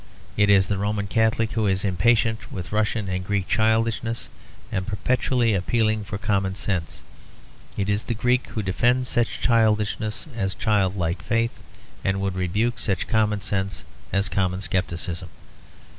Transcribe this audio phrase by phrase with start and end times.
[0.35, 4.29] It is the Roman Catholic who is impatient with Russian and Greek childishness,
[4.71, 7.01] and perpetually appealing for common sense.
[7.77, 11.59] It is the Greek who defends such childishness as childlike faith
[12.03, 15.29] and would rebuke such common sense as common scepticism.